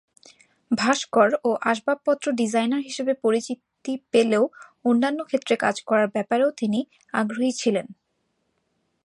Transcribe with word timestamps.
ভাস্কর 0.71 1.29
ও 1.43 1.49
আসবাবপত্র 1.63 2.25
ডিজাইনার 2.31 2.81
হিসেবে 2.81 3.13
পরিচিতি 3.23 3.93
পেলেও 4.11 4.43
অন্যান্য 4.85 5.19
ক্ষেত্রে 5.25 5.55
কাজ 5.55 5.75
করার 5.81 6.07
ব্যাপারেও 6.07 6.49
তিনি 6.51 6.79
আগ্রহী 7.13 7.51
ছিলেন। 7.51 7.85